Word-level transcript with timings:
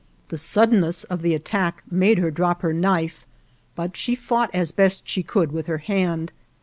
The 0.29 0.37
suddenness 0.39 1.03
of 1.03 1.21
the 1.21 1.35
attack 1.35 1.83
made 1.91 2.17
her 2.17 2.31
drop 2.31 2.63
her 2.63 2.73
knife, 2.73 3.23
but 3.75 3.95
she 3.95 4.15
fought 4.15 4.49
as 4.51 4.71
best 4.71 5.07
she 5.07 5.21
could 5.21 5.51
with 5.51 5.67
her 5.67 5.77
hand. 5.77 6.31